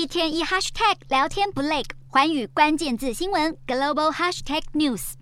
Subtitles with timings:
[0.00, 5.12] 一天一 hashtag 聊天不累，寰宇关键字新闻 global hashtag news。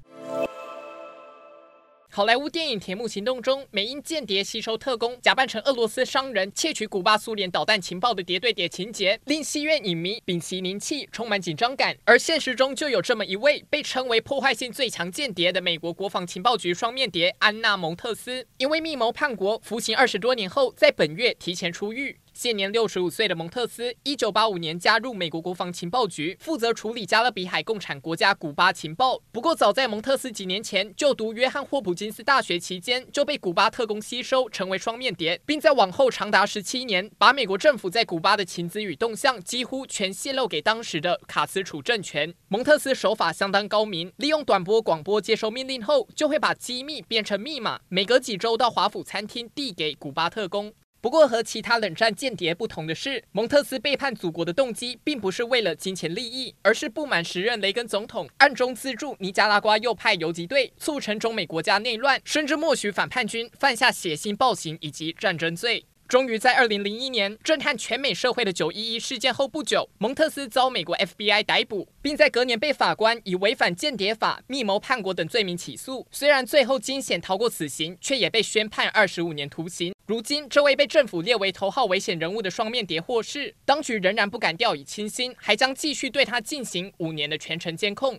[2.08, 11.96] 好莱坞电影《铁幕行动》中，美英间谍吸收特工，假扮成俄罗斯商人，窃取古巴苏联导弹情报的谍对谍情节，令戏院影迷屏息凝气，充满紧张感。
[12.04, 22.16] 而现实中就有这么一位被称为破坏性最强间谍的美国国防情报局双面谍安娜蒙特斯，因为密谋叛国，服刑二十多年后，在本月提前出狱。
[22.40, 29.20] 现年六十五岁的蒙特斯，一九八五年加入美国国防情报局，负责处理加勒比海共产国家古巴情报。
[29.32, 42.32] 不过，早在蒙特斯几年前就读约翰霍普金斯大学期间，就被古巴特工吸收，成为双面谍，并在往后长达十七年，把美国政府在古巴的情资与动向几乎全泄露给当时的卡斯楚政权。
[42.46, 50.72] 蒙特斯手法相当高明，利用短波广播接收命令后，就会把机密变成密码，每隔几周到华府餐厅递给古巴特工。
[51.08, 65.86] 不过和其他冷战间谍不同的是，蒙特斯背叛祖国的动机并不是为了金钱利益，而是不满时任雷根总统暗中资助尼加拉瓜右派游击队，促成中美国家内乱，甚至默许反叛军犯下血腥暴行以及战争罪。
[66.08, 76.06] 终于在二零零一年震撼全美社会的九一一事件后不久，蒙特斯遭美国 FBI 逮捕，并在隔年被法官以违反间谍法、密谋叛国等罪名起诉。
[76.10, 79.92] 虽然最后惊险逃过死刑，却也被宣判二十五年徒刑。
[80.06, 88.16] 如今，这位被政府列为头号危险人物的双面谍获释，当局仍然不敢掉以轻心，还将继续对他进行五年的全程监控。